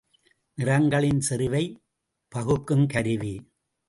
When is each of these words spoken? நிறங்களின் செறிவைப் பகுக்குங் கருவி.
நிறங்களின் 0.57 1.19
செறிவைப் 1.29 1.75
பகுக்குங் 2.35 2.89
கருவி. 2.89 3.33